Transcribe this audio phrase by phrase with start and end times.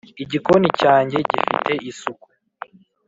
[0.23, 2.27] igikoni cyange gifite isuku